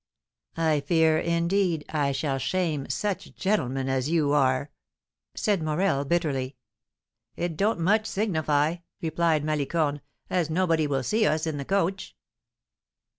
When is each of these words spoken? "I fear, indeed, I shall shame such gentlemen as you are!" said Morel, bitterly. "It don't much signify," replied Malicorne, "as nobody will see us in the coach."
"I 0.57 0.79
fear, 0.79 1.19
indeed, 1.19 1.85
I 1.87 2.11
shall 2.11 2.39
shame 2.39 2.89
such 2.89 3.35
gentlemen 3.35 3.87
as 3.87 4.09
you 4.09 4.31
are!" 4.31 4.71
said 5.35 5.61
Morel, 5.61 6.05
bitterly. 6.05 6.55
"It 7.35 7.55
don't 7.55 7.79
much 7.81 8.07
signify," 8.07 8.77
replied 8.99 9.43
Malicorne, 9.43 10.01
"as 10.27 10.49
nobody 10.49 10.87
will 10.87 11.03
see 11.03 11.27
us 11.27 11.45
in 11.45 11.57
the 11.57 11.65
coach." 11.65 12.15